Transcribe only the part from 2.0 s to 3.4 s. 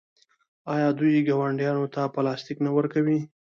پلاستیک نه ورکوي؟